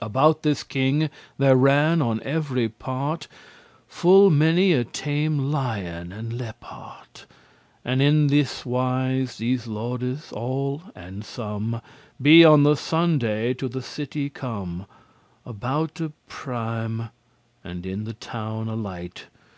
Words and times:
About 0.00 0.42
this 0.42 0.62
king 0.62 1.10
there 1.36 1.54
ran 1.54 2.00
on 2.00 2.22
every 2.22 2.66
part 2.66 3.28
Full 3.86 4.30
many 4.30 4.72
a 4.72 4.84
tame 4.84 5.36
lion 5.52 6.12
and 6.12 6.32
leopart. 6.32 7.26
And 7.84 8.00
in 8.00 8.28
this 8.28 8.64
wise 8.64 9.36
these 9.36 9.66
lordes 9.66 10.32
*all 10.32 10.80
and 10.94 11.22
some* 11.26 11.74
*all 11.74 11.80
and 11.82 11.82
sundry* 11.82 11.82
Be 12.22 12.42
on 12.42 12.62
the 12.62 12.74
Sunday 12.76 13.52
to 13.52 13.68
the 13.68 13.82
city 13.82 14.30
come 14.30 14.86
Aboute 15.46 16.10
prime<60>, 16.26 17.10
and 17.62 17.84
in 17.84 18.04
the 18.04 18.14
town 18.14 18.68
alight. 18.68 19.26